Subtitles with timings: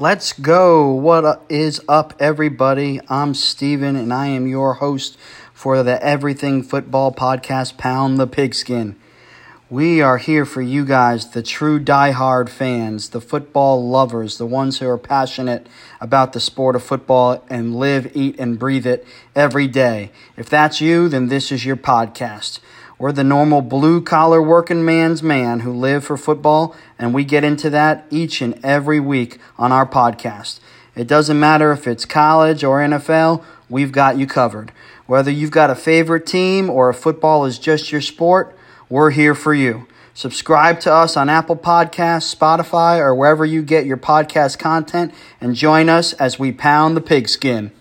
[0.00, 0.92] Let's go.
[0.92, 3.00] What is up, everybody?
[3.08, 5.16] I'm Steven, and I am your host
[5.52, 8.96] for the Everything Football Podcast, Pound the Pigskin.
[9.70, 14.80] We are here for you guys, the true die-hard fans, the football lovers, the ones
[14.80, 15.68] who are passionate
[16.00, 19.06] about the sport of football and live, eat, and breathe it
[19.36, 20.10] every day.
[20.36, 22.58] If that's you, then this is your podcast.
[22.98, 27.42] We're the normal blue collar working man's man who live for football, and we get
[27.42, 30.60] into that each and every week on our podcast.
[30.94, 34.70] It doesn't matter if it's college or NFL, we've got you covered.
[35.06, 38.56] Whether you've got a favorite team or if football is just your sport,
[38.88, 39.88] we're here for you.
[40.14, 45.56] Subscribe to us on Apple Podcasts, Spotify, or wherever you get your podcast content, and
[45.56, 47.72] join us as we pound the pigskin.